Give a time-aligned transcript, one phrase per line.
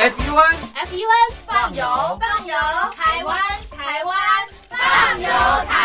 [0.00, 1.84] F U N F U N 放油
[2.18, 2.56] 放油，
[2.96, 3.36] 台湾
[3.70, 4.16] 台湾
[4.70, 5.28] 放油
[5.68, 5.79] 台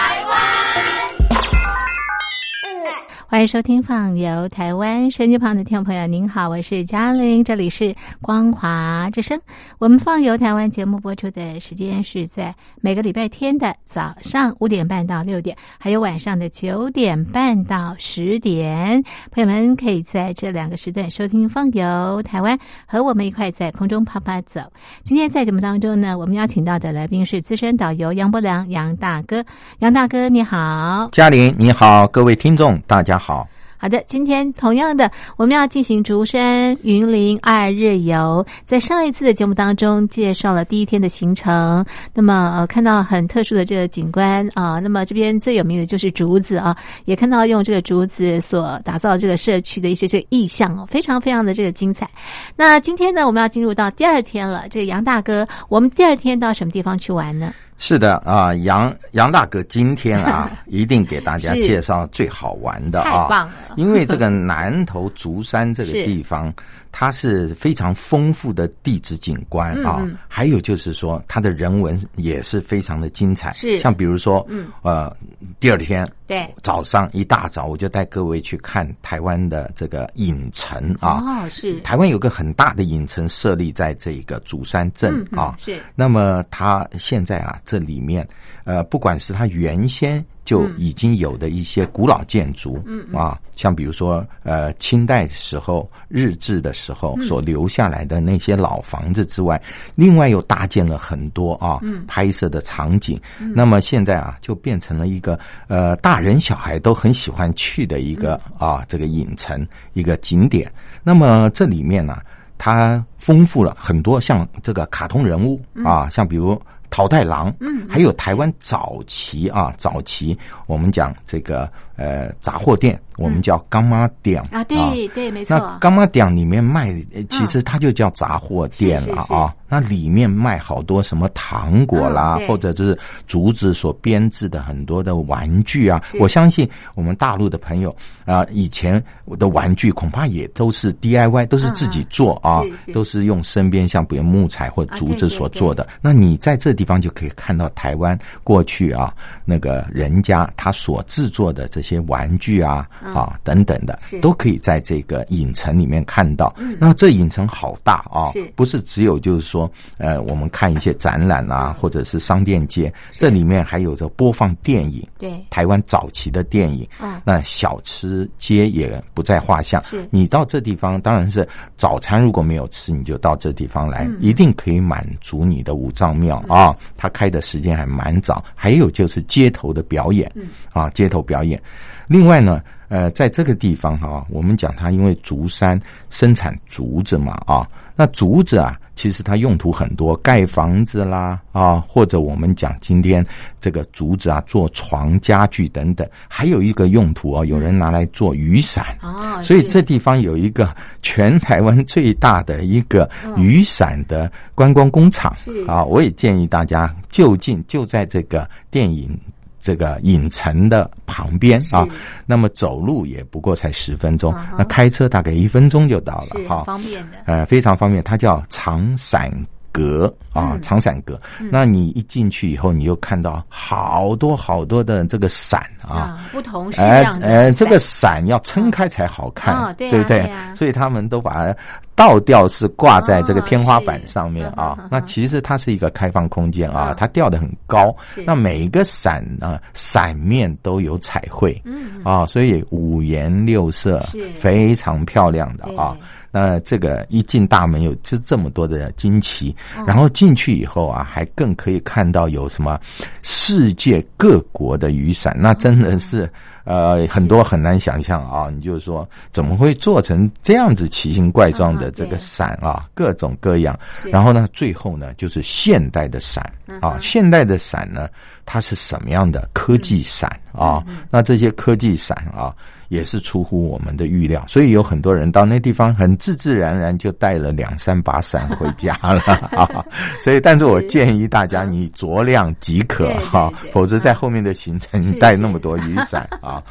[3.35, 9.37] 欢迎收听《放游台湾》，手机旁的听众朋友，您好，我是嘉玲，这里是光华之声。
[9.77, 19.03] 我们《放游台湾》节目播出的时间是在每个礼拜天的早上五点半到六点，还有晚上的九点半到十点。
[19.31, 24.61] 朋友们可以在这两个时段收听《放游台湾》，和我们一块在空中啪啪走。
[25.03, 29.43] 今天在节目当中呢，我们邀请到的来宾是资深导游杨伯良杨大哥。
[29.79, 33.24] 杨大哥，你好，嘉玲，你好，各位听众，大家好。
[33.25, 33.47] 好
[33.77, 38.45] 好的，今天同样的，我们要进行竹山云林二日游。
[38.65, 41.83] 在上一次的节目当中，介绍了第一天的行程。
[42.13, 44.79] 那么，呃，看到很特殊的这个景观啊。
[44.79, 46.75] 那么这边最有名的就是竹子啊，
[47.05, 52.09] 也看到用这个竹子所打造这个社区的一些这个意象哦，非常非常的这个精彩。
[52.55, 54.67] 那今天呢，我们要进入到第二天了。
[54.69, 57.51] 这个杨大哥，我们第二天到什么地方去玩呢？
[57.77, 63.49] 是的啊，杨杨大哥今天啊， 一定给大家介绍最好玩的啊！
[63.75, 66.53] 因为这个南头竹山这个地方。
[66.97, 73.53] 它是非常丰富的地质景观啊，还有就是说它的人文也是非常的精彩。
[73.53, 75.13] 是像比如说，嗯呃，
[75.59, 81.19] 第二天对早上一大早我就带各位去看台湾的这个影城啊。
[81.19, 85.53] 哦，是台湾有个很大的影城设立在这个竹山镇啊。
[85.57, 88.25] 是那么它现在啊，这里面
[88.63, 90.25] 呃，不管是它原先。
[90.45, 99.61] 就已经有的一些古老建筑，嗯啊，像比如说呃清代时候日治的时候所留下来的那些老房子之外，
[99.95, 103.19] 另外又搭建了很多啊拍摄的场景。
[103.39, 105.37] 那么现在啊，就变成了一个
[105.67, 110.71] 呃大人小孩都很喜欢去的一个啊这个影城一个景点。
[111.03, 112.19] 那么这里面呢，
[112.57, 116.61] 它丰富了很多像这个卡通人物啊，像比如。
[116.89, 120.37] 桃太郎，嗯，还有台湾早期啊，早期
[120.67, 125.57] 我们讲这个呃杂货店，我们叫干妈店啊，对对，没错。
[125.57, 126.93] 那干妈店里面卖，
[127.29, 129.53] 其实它就叫杂货店了啊。
[129.67, 136.01] 那里面卖好多什么糖果啦，或者就是竹子所编制的很多的玩具啊。
[136.19, 137.93] 我相信我们大陆的朋友
[138.25, 139.03] 啊，以前
[139.39, 142.61] 的玩具恐怕也都是 DIY，都是自己做啊，
[142.93, 145.85] 都是用身边像比如木材或竹子所做的。
[145.99, 149.11] 那你在这地方就可以看到台湾过去啊
[149.45, 156.53] 那个人家他所制作的这些玩具啊啊等等的，都可以在这个影城里面看到。
[156.79, 159.71] 那这影城好大啊，不是只有就是说。
[159.97, 165.43] 呃，我们看一些展览啊，或者是商店街，这里面还有着播放电影，对。
[165.49, 169.81] 台湾早期的电影，嗯，那小吃街也不在话下。
[170.09, 176.75] 你到这地方，当然是早餐如果没有吃，你就到这地方来，一定可以满足你的五脏庙啊。
[176.97, 181.61] 它开的时间还蛮早，还有就是街头的表演，嗯，啊，街头表演。
[182.07, 185.79] 另外呢，呃，在这个地方哈，我们讲它因为竹山
[186.09, 188.79] 生产竹子嘛，啊，那竹子啊。
[188.95, 193.23] 其实它用途很多，盖房子啦啊，或者我们讲今天
[193.59, 205.35] 这个竹子啊，做床家具等等，还有一个用途啊，有人拿来做雨伞哦，所以这地方有一个全台湾最大的一个雨伞的观光工厂
[205.67, 209.19] 啊，我也建议大家就近就在这个电影。
[209.65, 211.87] 这个影城的旁边啊，
[212.27, 218.03] 那么走路也不过才十分钟，那开车大概一分钟就到了，哈，方便的，呃，非常方便。
[218.03, 219.31] 它叫长伞
[219.71, 221.19] 阁啊，长伞阁。
[221.49, 227.25] 那你一进去以后，你又看到好多好多的这个伞啊，不同式样的。
[227.25, 230.31] 呃，这个伞要撑开才好看，对不对？
[230.53, 231.51] 所以他们都把。
[231.95, 237.95] 倒吊是挂在这个天花板上面啊，那其实它是一个开放空间啊，它吊的很高，
[238.25, 245.95] 那每一个伞啊伞面都有彩绘，嗯啊，所以五颜六色，非常漂亮的啊。
[246.31, 249.55] 那这个一进大门有这这么多的惊奇，
[249.87, 252.77] 然后进去以后啊，还更可以看到有什么
[253.21, 256.29] 世界各国的雨伞，那真的是。
[256.65, 258.49] 呃，很多很难想象啊！
[258.49, 262.85] 你就是说，怎么会做成这样子奇形怪状的这个伞啊？
[262.93, 263.79] 各种各样。
[264.05, 266.43] 然后呢，最后呢，就是现代的伞
[266.81, 266.97] 啊。
[266.99, 268.09] 现代的伞呢，
[268.45, 270.83] 它是什么样的科技伞啊？
[271.11, 272.53] 那这些科技伞啊，
[272.89, 279.21] 也是出乎我们的预料，所以有很多人到那地方很自自然然就带了两三把伞回家了。
[279.51, 279.85] 啊。
[280.21, 286.61] 所以，但是我建议大家你酌量即可哈，否则在后面的行程带那么多雨伞啊。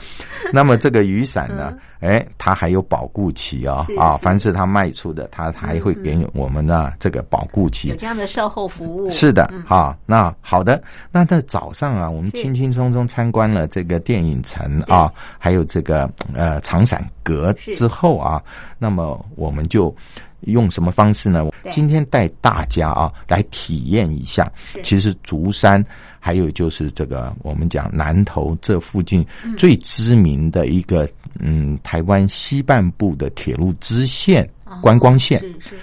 [0.53, 9.11] 那么这个雨伞呢， 哎，它还有保固期啊啊，凡是他卖出的，他还会给我们呢这个保固期，有这样的售后服务。
[9.11, 16.04] 是的，哈，那好的，那在早上啊，我们轻轻松松参观了这个电影城啊，还有这个
[16.35, 18.43] 呃长伞阁之后啊，
[18.79, 19.95] 那么我们就
[20.43, 21.45] 用什么方式呢？
[21.71, 24.51] 今天带大家啊来体验一下，
[24.83, 25.85] 其实竹山
[26.21, 31.09] 还有就是这个我们讲南投这附近最知名的一个
[31.39, 34.49] 嗯台湾西半部的铁路支线
[34.83, 35.43] 观光线，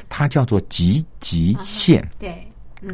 [0.10, 2.08] 它叫做集集线。
[2.20, 2.36] 对。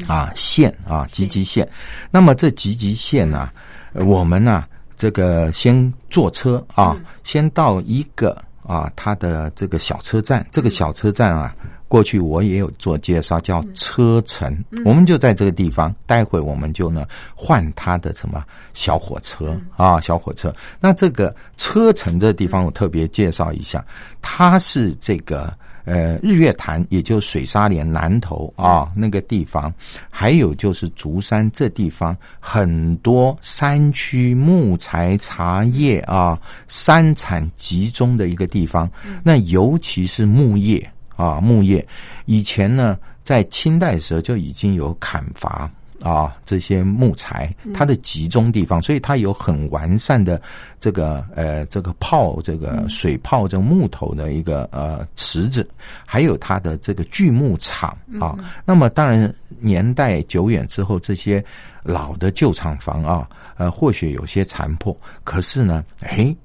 [0.05, 1.65] 啊，线啊，集集线。
[2.11, 3.49] 那么这集集线呢，
[3.93, 4.65] 我们呢，
[4.97, 10.45] 这个先坐车啊，先到一个啊，它的这个小车站。
[10.51, 11.55] 这个小车站啊，
[11.87, 14.51] 过去我也有做介绍，叫车城。
[14.83, 17.05] 我们就在这个地方，待会我们就呢
[17.35, 20.53] 换它的什么小火车啊，小火车。
[20.79, 23.85] 那这个车城这地方，我特别介绍一下，
[24.21, 25.53] 它是这个。
[25.87, 29.73] 呃，日月潭也就水沙连南头啊那个地方，
[30.09, 36.37] 还有就是竹山这地方，很多山区木材、茶叶啊，
[36.67, 38.91] 山产集中的一个地方。
[39.23, 40.85] 那尤其是木业
[41.15, 41.87] 啊，木业
[42.25, 45.71] 以前呢，在清代时候就已经有砍伐。
[46.01, 50.41] 啊，这些木材它的集中地方，所以它有很完善的
[50.79, 55.67] 这个呃这个泡这个水泡这木头的一个呃池子，
[56.05, 58.37] 还有它的这个锯木厂啊。
[58.63, 61.43] 那么当然年代久远之后，这些
[61.83, 63.27] 老的旧厂房啊，
[63.57, 66.35] 呃或许有些残破，可是呢，哎，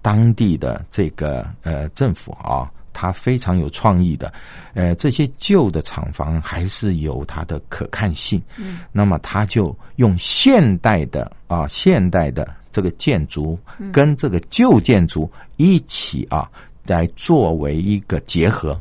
[0.00, 2.70] 当地的这个呃政府啊。
[2.92, 4.32] 它非常有创意的，
[4.74, 8.40] 呃，这些旧的厂房还是有它的可看性。
[8.56, 13.58] 嗯，那么他就用现代的啊，现代的这个建筑
[13.92, 16.50] 跟这个旧建筑一起啊，
[16.86, 18.80] 来作为一个结合。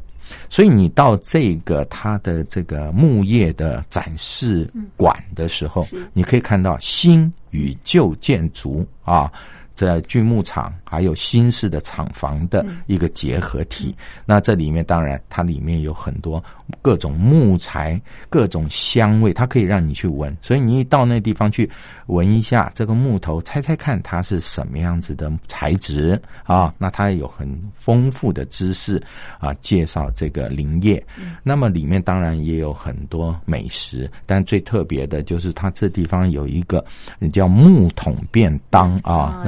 [0.49, 9.31] 所以你到这个它的这个木业的展示馆的时候，你可以看到新与旧建筑啊。
[9.75, 13.95] 在锯木厂还有新式的厂房的一个结合体，
[14.25, 16.43] 那这里面当然它里面有很多
[16.81, 20.35] 各种木材、各种香味，它可以让你去闻。
[20.41, 21.69] 所以你一到那地方去
[22.11, 26.73] 闻一下这个木头，猜猜看它是什么样子的材质啊？
[26.77, 29.01] 那它有很丰富的知识
[29.39, 31.01] 啊，介绍这个林业。
[31.41, 36.83] 那么里面当然也有很多美食，但最特别的就是它这地方有一个
[37.31, 39.41] 叫木桶便当啊。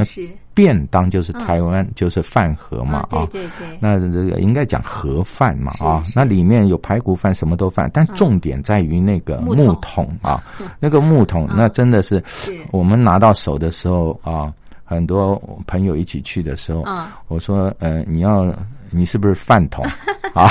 [0.53, 10.43] 便当就是台湾就是饭盒嘛啊，对对对，那这个应该讲盒饭嘛啊，那里面有排骨饭什么都饭，但重点在于那个木桶啊，
[10.79, 12.23] 那个木桶那真的是
[12.71, 14.53] 我们拿到手的时候啊，
[14.83, 16.83] 很多朋友一起去的时候，
[17.27, 18.53] 我说呃你要
[18.91, 19.85] 你是不是饭桶？
[20.33, 20.49] 啊？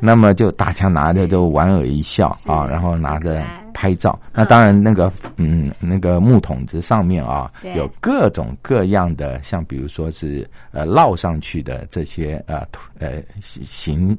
[0.00, 3.42] 那么就大家拿着都莞尔一笑啊，然后拿着。
[3.72, 14.16] 拍照，那当然那个嗯，那个木桶子上面啊，有各种各样的，像比如说是呃烙上去的这些呃图呃形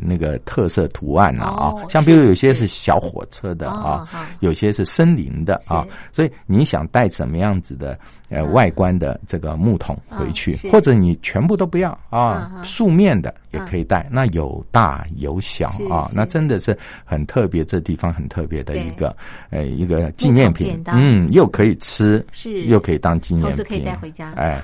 [0.00, 4.08] 那个特色图案啊啊，像比如有些是小火车的啊，
[4.40, 7.98] 有些是森林的啊，所以你想带什么样子的？
[8.34, 14.08] 呃，外观的这个木桶回去，或者你全部都不要啊，素面的也可以带。
[14.10, 19.16] 那有大有小啊，那真的是很特别，这地方很特别的一个
[19.50, 20.82] 呃一个纪念品。
[20.88, 24.32] 嗯，又可以吃，是又可以当纪念品，可以带回家。
[24.32, 24.60] 哎。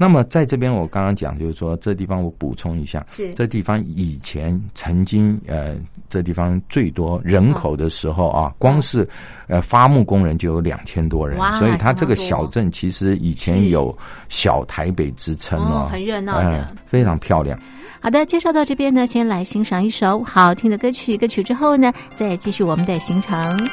[0.00, 5.76] 那么在这边，我刚刚讲就是说，这地方我补充一下，是这地方以前曾经呃，
[6.08, 9.06] 这地方最多人口的时候啊，光是
[9.46, 13.94] 呃伐木工人就有两千多人，所以它这个小镇其实以前有
[14.30, 17.60] 小台北之称哦，很热闹的，非常漂亮。
[18.00, 23.68] 好的，介绍到这边呢，先来欣赏一首好听的歌曲，歌曲之后呢，再继续我们的行程。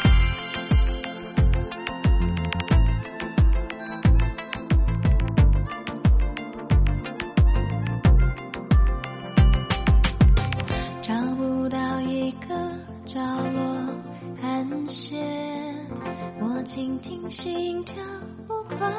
[17.78, 18.04] 心跳
[18.48, 18.92] 忽快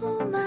[0.00, 0.41] 忽慢，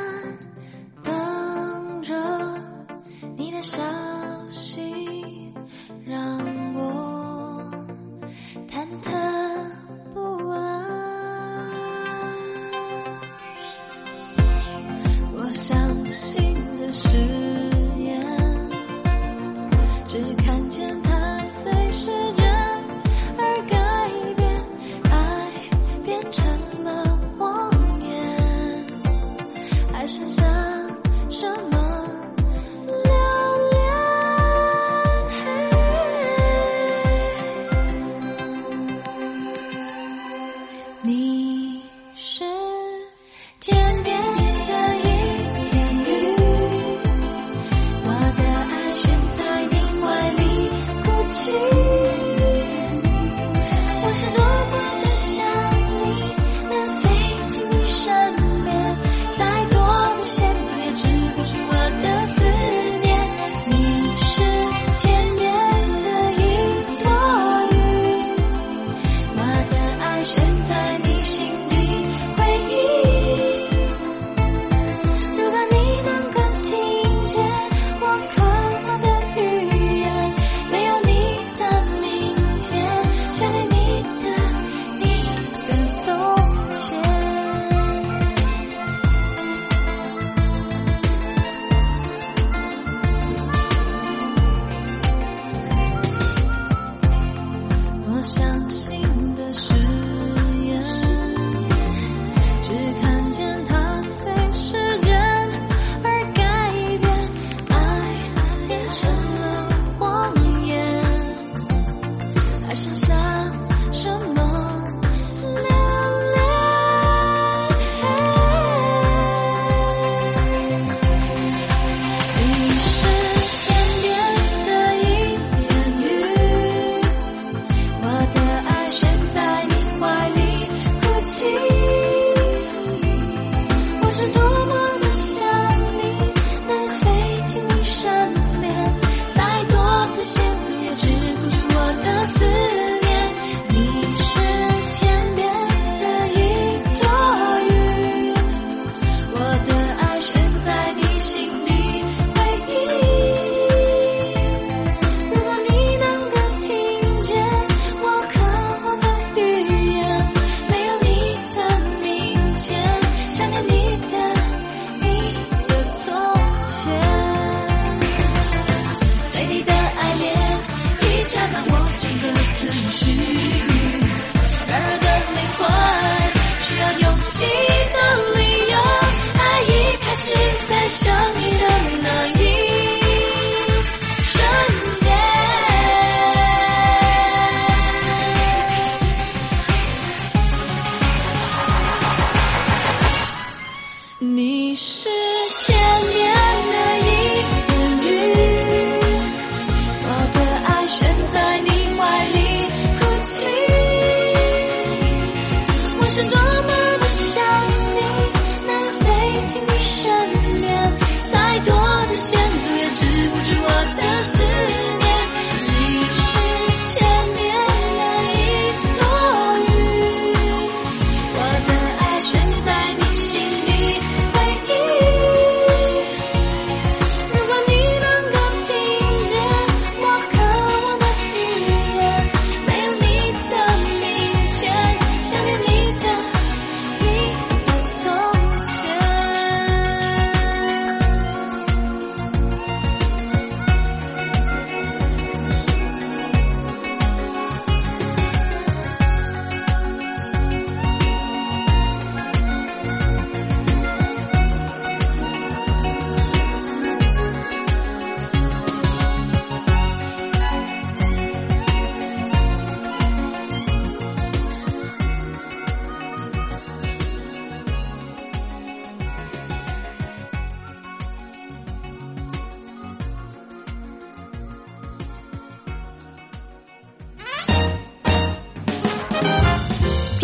[201.36, 201.75] Назови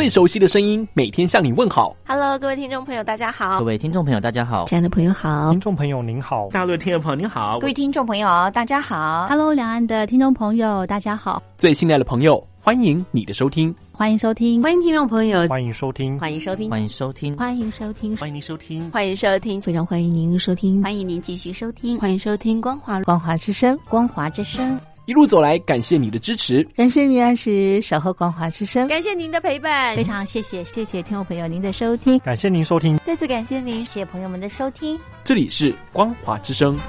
[0.01, 1.95] 最熟悉的声音，每天向你问好。
[2.07, 3.59] Hello，各位听众朋友，大家好。
[3.59, 4.65] 各位听众朋友，大家好。
[4.65, 5.51] 亲爱的朋友好。
[5.51, 6.49] 听众朋友您好。
[6.49, 7.59] 大陆的听众朋友您好。
[7.59, 9.27] 各位听众朋友大家好。
[9.29, 11.43] Hello，两岸的听众朋友大家好。
[11.55, 13.71] 最亲爱的朋友，欢迎你的收听。
[13.91, 14.63] 欢迎收听。
[14.63, 15.47] 欢迎听众朋友。
[15.47, 16.17] 欢迎收听。
[16.17, 16.67] 欢迎收听。
[16.67, 17.37] 欢迎收听。
[17.37, 18.17] 欢迎收听。
[18.17, 18.89] 欢迎您收听。
[18.89, 19.61] 欢迎收听。
[19.61, 20.81] 非常欢迎您收听。
[20.81, 21.99] 欢迎您继续收听。
[21.99, 23.77] 欢迎收听光华光华之声。
[23.87, 24.79] 光华之声。
[25.11, 36.79] 一路走来，感谢你的支持，感谢你按时守候光华之声，感谢您的陪伴，非常谢谢谢谢听众朋友您的收听，感谢您收听，再次感谢您，谢谢朋友们的收听，这里是光华之声。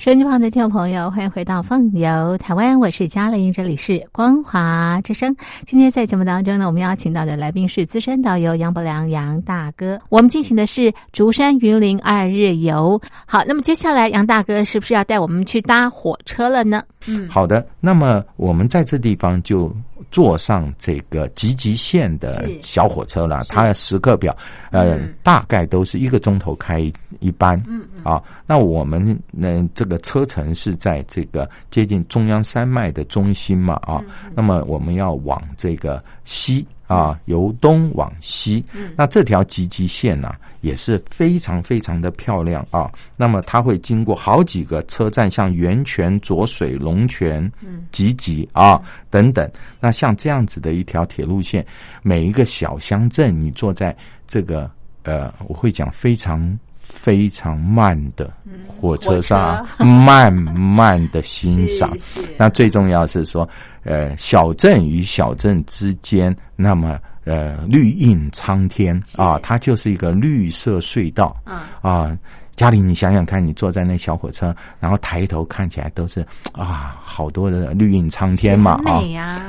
[0.00, 5.36] 收音机旁的听众朋友，欢迎回到《放游台湾》，我是嘉玲，这里是光华之声。
[5.66, 10.00] 今天在节目当中呢，我们邀请到的来宾是资深导游杨伯良杨大哥。
[10.08, 12.98] 我们进行的是竹山云林二日游。
[13.26, 16.82] 好，那么接下来杨大哥是不是要带我们去搭火车了呢？
[17.06, 17.66] 嗯，好的。
[17.78, 19.70] 那么我们在这地方就。
[20.10, 24.36] 坐上这个集集线的小火车了，它的时刻表，
[24.70, 26.80] 呃，大概都是一个钟头开
[27.20, 27.62] 一班。
[27.66, 34.02] 嗯啊，那我们呢，这个车程是在这个接近中央山脉的中心嘛啊，
[34.34, 36.66] 那么我们要往这个西。
[36.90, 38.64] 啊，由东往西，
[38.96, 42.90] 那这条集集线呢也是非常非常的漂亮啊。
[43.16, 47.50] 那么它会经过好几个车站，像源泉、浊水、龙泉、
[47.90, 49.50] 集集啊等等。
[49.80, 51.64] 那像这样子的一条铁路线，
[52.02, 54.70] 每一个小乡镇，你坐在这个
[55.02, 58.32] 呃，我会讲非常非常慢的
[58.66, 61.96] 火车上，慢慢的欣赏。
[62.38, 63.48] 那最重要是说。
[63.82, 71.36] 呃，小镇与小镇之间，那么呃，绿映苍天啊，它就是一个绿色隧道
[71.82, 72.16] 啊。
[72.54, 79.00] 嘉玲，你想想看，你坐在那小火车，然后抬头看起来都是啊，好多的绿荫苍天嘛啊，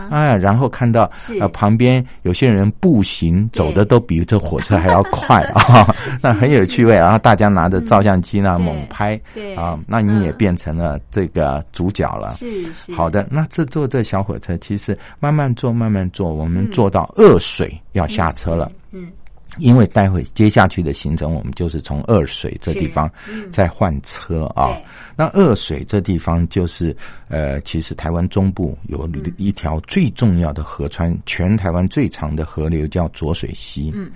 [0.10, 6.96] 哎，然后看到呃旁边有些人步行走的都比这火车还要快 啊，那很有趣味。
[6.96, 12.36] 然后大家拿着照相机呢猛拍，对啊，那你也变成了这个主角了。
[12.36, 18.72] 是是好的，那这坐这小火车，其实慢慢坐慢慢坐，我们坐到二水要下车了。
[18.92, 19.12] 嗯。
[19.58, 23.12] 因为待会接下去的行程，我们就是从二水这地方
[23.52, 24.78] 再换车啊。
[25.16, 26.96] 那二水这地方就是
[27.28, 33.92] 呃，其实台湾中部有一条最重要的河川，全台湾最长的河流叫浊水溪。
[33.94, 34.10] 嗯，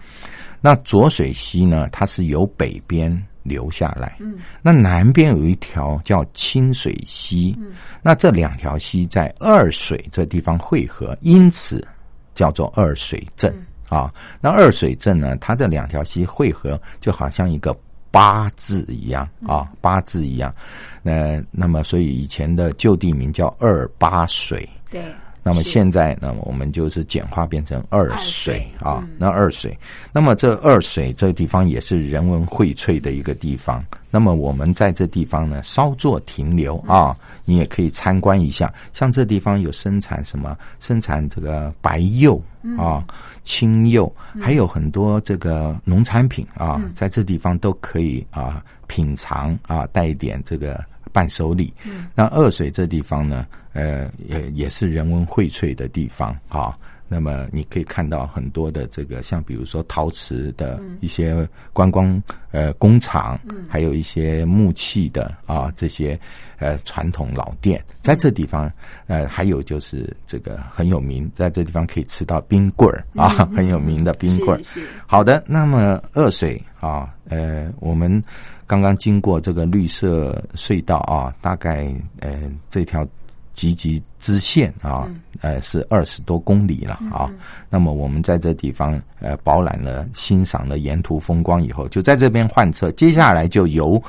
[0.61, 4.15] 那浊水溪呢，它是由北边流下来。
[4.21, 7.53] 嗯，那南边有一条叫清水溪。
[7.59, 11.85] 嗯，那这两条溪在二水这地方汇合，因此
[12.33, 13.53] 叫做二水镇。
[13.95, 15.37] 啊，那二水镇呢？
[15.37, 17.73] 它这两条溪汇合，就好像一个
[18.11, 20.53] 八字一样啊，八字一样。
[21.01, 24.67] 那那么，所以以前的旧地名叫二八水。
[24.91, 25.01] 对。
[25.47, 29.07] 那么现在呢，我们就是简化变成二水啊。
[29.15, 29.77] 那二水，
[30.11, 33.85] 那么这二水这个地方也是人文荟萃的一个地方。
[34.09, 37.15] 那么我们在这地方呢，稍作停留啊，
[37.45, 38.73] 你也可以参观一下。
[38.91, 40.57] 像这地方有生产什么？
[40.79, 42.41] 生产这个白柚
[42.75, 43.05] 啊。
[43.45, 51.73] 青柚还有很多这个农产品啊，在这地方都可以啊品尝啊，带一点这个伴手礼。
[52.13, 56.77] 那二水这地方呢，呃，也也是人文荟萃的地方啊。
[57.07, 63.39] 那么你可以看到很多的这个，像比如说陶瓷的一些观光呃工厂，
[63.69, 66.19] 还有一些木器的啊这些
[66.57, 68.71] 呃传统老店，在这地方
[69.05, 74.63] 呃还有就是这个很有名，在这地方可以吃到冰棍儿啊，很有名的冰棍儿。
[75.05, 78.23] 好的，那么二水啊，呃，我们
[78.65, 83.07] 刚刚经过这个绿色隧道啊，大概呃这条。
[83.55, 85.09] 集集支线啊，
[85.41, 87.31] 呃，是二十多公里了啊。
[87.69, 92.91] 那么我们在这地方呃饱览了、欣赏了沿途风光以后，就在这边换车。
[92.91, 94.01] 接下来就由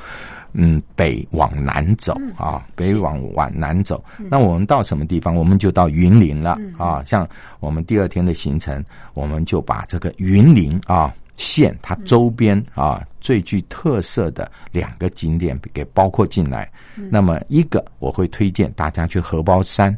[0.53, 4.03] 嗯北往南走啊，北往往南走。
[4.29, 5.33] 那我们到什么地方？
[5.33, 7.03] 我们就到云林了啊。
[7.05, 7.27] 像
[7.59, 8.83] 我们第二天的行程，
[9.13, 11.13] 我们就把这个云林啊。
[11.37, 16.69] 县它周边啊最具特色的两个景点给包括进来，
[17.09, 19.97] 那么一个我会推荐大家去荷包山。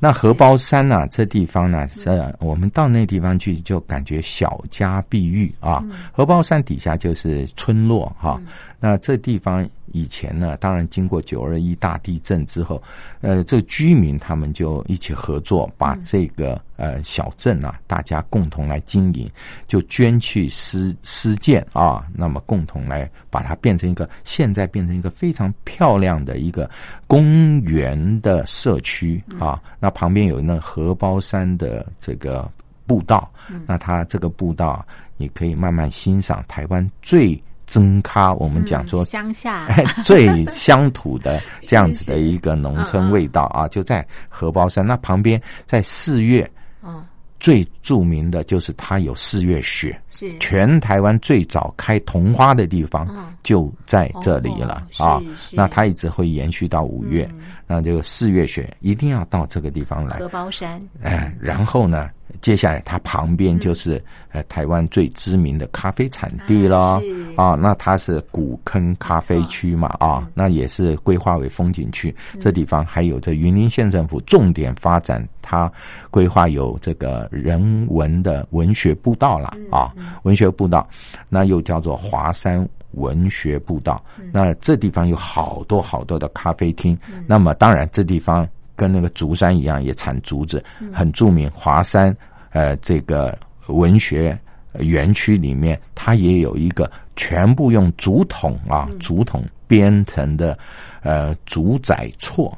[0.00, 5.82] 那荷包山呢，这地方呢，呃，我们到那地方去就感觉小家碧玉啊。
[6.12, 8.40] 荷包山底下就是村落哈，
[8.80, 12.82] 那这地方以前呢，当然经过九二一大地震之后，
[13.20, 19.30] 呃，这居民他们就一起合作，把这个呃小镇啊，大家共同来经营，
[19.66, 26.70] 就捐去施施建啊，那么共同来把它变成一个，现在变成一个非常漂亮的一个
[27.06, 29.62] 公园的社区啊。
[29.78, 32.50] 那旁边有那荷包山的这个
[32.86, 33.30] 步道，
[33.66, 34.84] 那它这个步道
[35.16, 37.40] 你可以慢慢欣赏台湾最。
[37.68, 39.68] 增咖，我们讲说乡下。
[40.02, 44.84] 最乡土的这样子的 一个农村味道啊，就在荷包山。
[44.84, 46.50] 那旁边，在四月，
[46.82, 47.04] 嗯，
[47.38, 50.36] 最著名的就是它有四月雪，是。
[50.38, 53.08] 全台湾最早开桐花的地方
[53.42, 55.20] 就在这里了啊。
[55.52, 57.30] 那它一直会延续到五月，
[57.66, 60.18] 那这个四月雪一定要到这个地方来。
[60.18, 62.10] 荷包山，哎，然后呢？
[62.42, 64.00] 接下来，它旁边就是
[64.30, 67.00] 呃台湾最知名的咖啡产地了
[67.36, 67.54] 啊。
[67.54, 72.14] 那它是古坑咖啡区嘛啊，那也是规划为风景区。
[72.38, 75.72] 这地方还有这云林县政府重点发展，它
[76.10, 79.90] 规划有这个人文的文学步道了啊，
[80.22, 80.88] 文学步道，
[81.28, 84.02] 那又叫做华山文学步道。
[84.32, 86.98] 那这地方有好多好多的咖啡厅。
[87.26, 88.48] 那么当然，这地方。
[88.78, 91.50] 跟那个竹山一样，也产竹子，很著名。
[91.52, 92.16] 华山，
[92.50, 94.38] 呃，这个文学
[94.78, 100.58] 园区里面，它也有一个全部用竹筒啊，竹筒编成的，
[101.02, 102.56] 呃，竹仔错，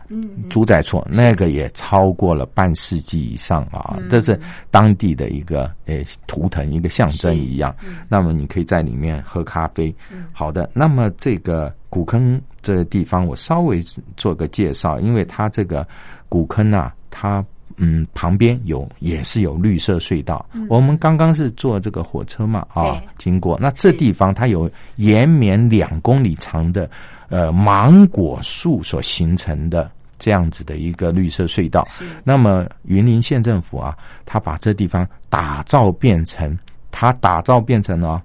[0.48, 4.38] 竹仔错，那个也超过了半世纪以上啊，这是
[4.70, 7.74] 当地的一个呃图腾，一个象征一样。
[8.08, 9.94] 那么你可以在里面喝咖啡。
[10.32, 12.40] 好的，那么这个古坑。
[12.62, 13.82] 这个地方我稍微
[14.18, 15.88] 做个介绍，因为它这个
[16.28, 17.42] 古坑啊，它
[17.80, 20.44] 嗯旁边有也是有绿色隧道。
[20.68, 26.88] 我们刚刚是坐这个火车嘛啊，经过那这地方它有延绵两公里长的
[27.30, 31.88] 呃芒果树所形成的这样子的一个绿色隧道。
[32.22, 36.56] 那么云林县政府啊，他把这地方打造变成，
[36.90, 38.22] 他打造变成了。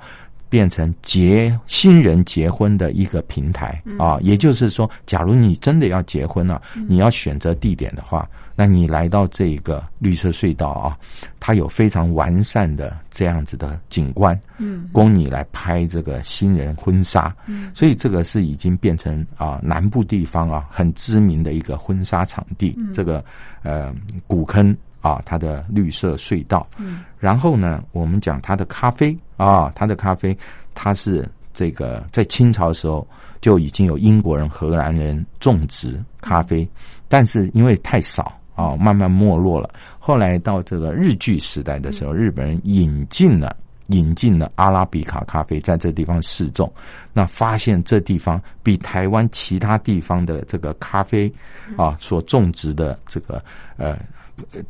[0.48, 10.98] 变成结新人结婚的一个平台啊，也就是说，假如你真的要结婚了，你要选择地点的话，那你来到这个绿色隧道啊，
[11.40, 23.24] 它有非常完善的这样子的景观，嗯，供你来拍这个新人婚纱，嗯，所以这个是已经变成啊南部地方啊很知名的一个婚纱场地，这个
[23.64, 23.94] 呃
[24.28, 24.76] 古坑。
[25.02, 30.36] 啊，它的绿色隧道，嗯，然后呢，我们讲它的咖啡啊，它的咖啡，
[30.74, 33.08] 它是这个在清朝的时候
[33.40, 36.68] 就已经有英国人、荷兰人种植咖啡，
[37.08, 39.70] 但是因为太少啊，慢慢没落了。
[40.00, 43.56] 后来到这个日据时代的时候，日本人引进了
[43.88, 46.72] 引进了阿拉比卡咖啡，在这地方试种，
[47.14, 51.32] 那发现这地方比台湾其他地方的这个咖啡
[51.78, 53.44] 啊所种植的这个
[53.78, 53.98] 呃。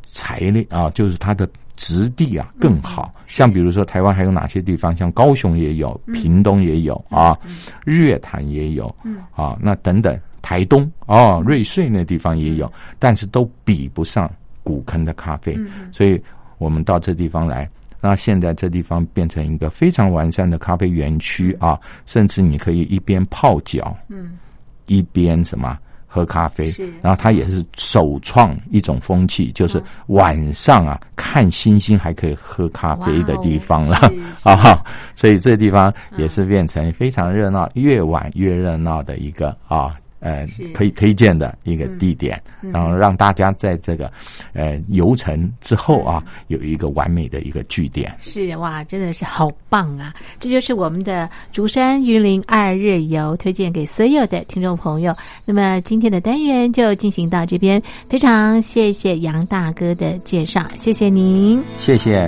[0.04, 3.12] 材料啊，就是它的质地啊更好。
[3.26, 4.95] 像比如说，台湾还有哪些地方？
[4.95, 7.36] 像高雄也有，屏东也有啊，
[7.84, 8.95] 日月潭也有，
[9.36, 14.31] 啊，那等等，台东哦，瑞穗那地方也有，但是都比不上
[14.62, 15.58] 古坑的咖啡。
[15.91, 16.21] 所以
[16.60, 17.67] 我们到这地方来，
[17.99, 24.38] 那现在这地方变成一个非常完善的咖啡园区啊，甚至你可以一边泡脚，嗯，
[24.86, 25.79] 一边什么？
[26.08, 33.97] 喝咖啡，然后它也是首创一种风气，就是晚上啊看星星还可以喝咖啡的地方了
[34.43, 34.81] 啊，
[35.13, 39.93] 所以这地方也是变成非常热闹，越晚越热闹的一个啊。
[40.25, 42.41] 呃，可以推荐的一个地点，
[42.73, 44.11] 然后让大家在这个
[44.53, 48.11] 呃游程之后啊，有一个完美的一个据点。
[48.21, 50.15] 是哇，真的是好棒啊！
[50.39, 55.13] 这就是我们的竹山云林二日游，推荐给所有的听众朋友。
[55.45, 62.27] 那么今天的单元就进行到这边，非常谢谢杨大哥的介绍，谢谢您，谢谢。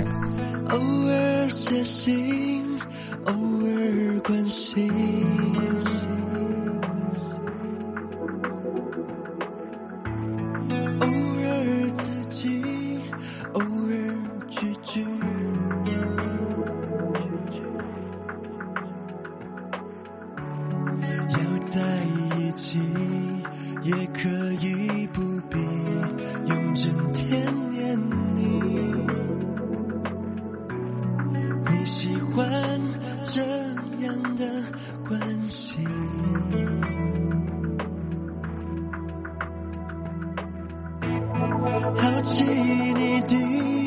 [0.70, 2.62] 偶尔写信，
[3.24, 4.88] 偶尔关心。
[11.00, 13.00] 偶尔自己，
[13.52, 13.92] 偶尔
[14.48, 15.04] 拒绝。
[21.30, 21.38] 要
[21.70, 21.80] 在
[22.36, 22.78] 一起，
[23.82, 24.28] 也可
[24.60, 25.58] 以不必
[26.46, 27.98] 用整天念
[28.34, 28.60] 你。
[31.70, 32.80] 你喜欢
[33.24, 33.42] 这
[34.04, 34.44] 样的
[35.06, 35.78] 关系？
[41.80, 43.77] 好奇你的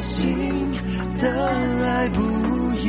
[0.00, 0.36] 心
[1.18, 1.28] 的
[1.84, 2.20] 爱不
[2.76, 2.88] 移，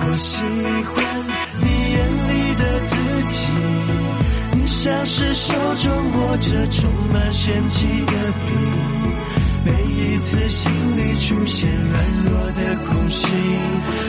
[0.00, 1.04] 我喜欢
[1.60, 1.96] 你眼
[2.28, 2.96] 里的自
[3.28, 3.38] 己，
[4.52, 8.46] 你像是手中握着充满玄奇的笔，
[9.64, 13.28] 每一次心里出现软弱的空隙，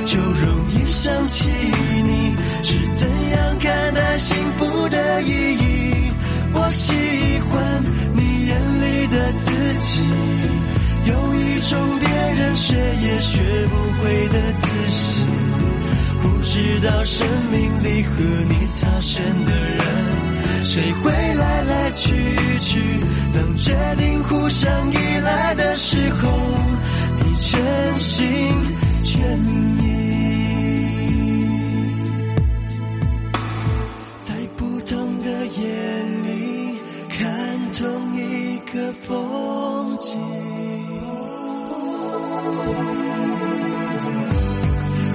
[0.05, 5.67] 就容易想起你是怎样看待幸福的意义。
[6.53, 6.93] 我喜
[7.41, 10.01] 欢你眼里的自己，
[11.05, 15.25] 有一种别人学也学不会的自信。
[16.21, 22.15] 不知道生命里和你擦身的人，谁会来来去
[22.59, 22.79] 去？
[23.33, 26.29] 当决定互相依赖的时候，
[27.19, 28.25] 你全心
[29.03, 29.76] 全意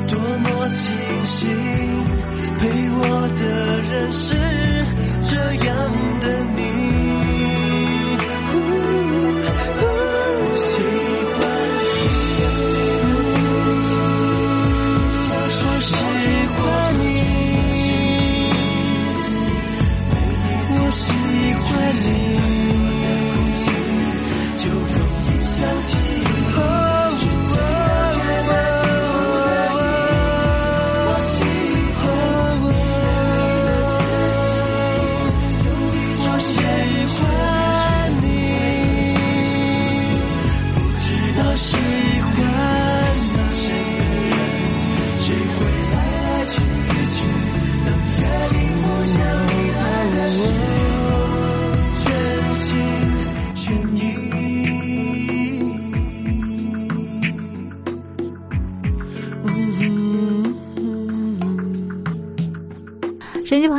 [0.08, 1.48] 多么庆幸，
[2.58, 3.00] 陪我
[3.36, 3.42] 的
[3.82, 4.34] 人是
[5.20, 5.71] 这样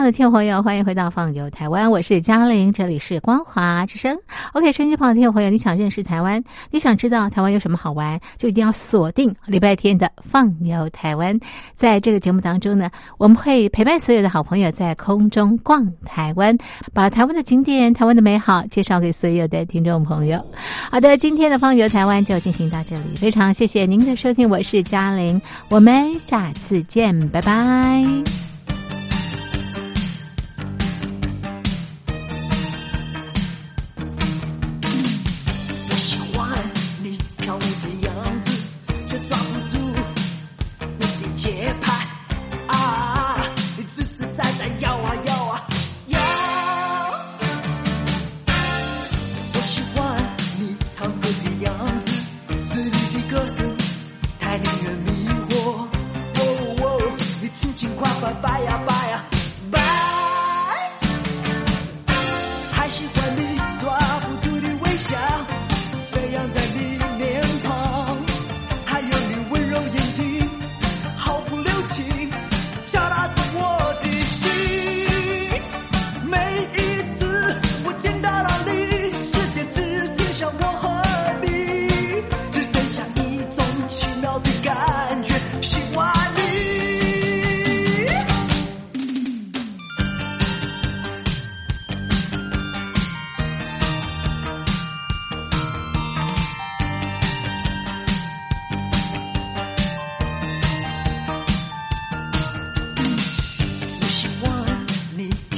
[0.04, 4.18] 的听众朋友，欢迎回到《放游台湾》，我是嘉玲，这里是光华之声。
[4.52, 11.40] OK，收音机旁的听众朋友，你想认识台湾，你想知道台湾有什么好玩，就一定要锁定礼拜天的《放游台湾》。
[11.74, 16.58] 在这个节目当中呢，我们会陪伴所有的好朋友在空中逛台湾，
[16.92, 20.44] 把台湾的景点、台湾的美好介绍给所有的听众朋友。
[20.92, 28.53] 好的，今天的《放游台湾》就进行到这里，非常谢谢您的收听，我是嘉玲，我们下次见，拜拜。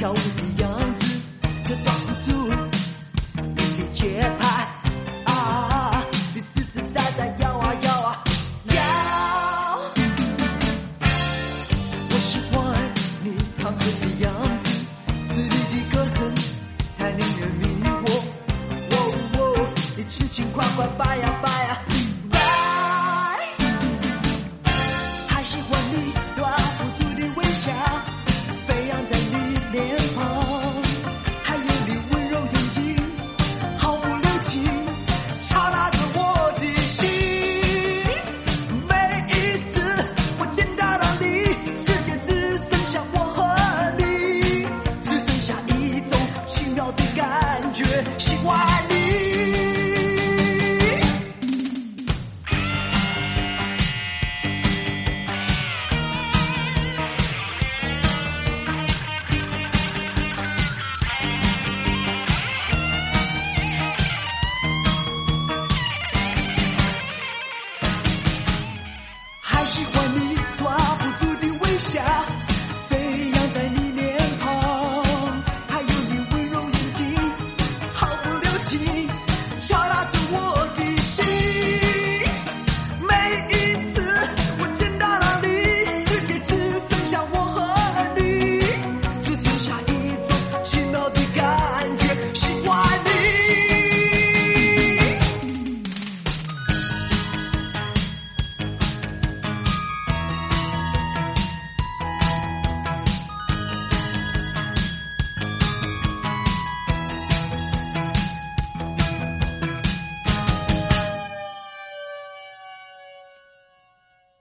[0.06, 0.55] 有。